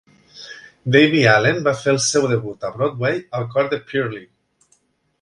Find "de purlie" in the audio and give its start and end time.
3.75-4.29